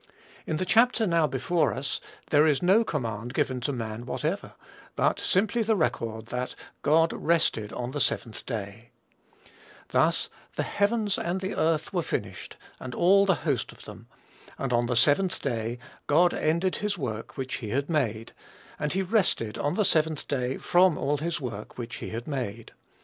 [0.47, 2.01] In the chapter now before us,
[2.31, 4.55] there is no command given to man whatever;
[4.95, 8.89] but simply the record that, "God rested on the seventh day."
[9.89, 14.07] "Thus the heavens and the earth were finished, and all the host of them.
[14.57, 15.77] And on the seventh day
[16.07, 18.31] God ended his work which he had made;
[18.79, 22.71] and he rested on the seventh day from all his work which he had made.